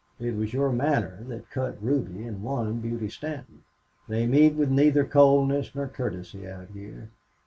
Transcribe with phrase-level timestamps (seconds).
[0.19, 3.65] It was your manner that cut Ruby and won Beauty Stanton.
[4.07, 7.11] They meet with neither coldness nor courtesy out here.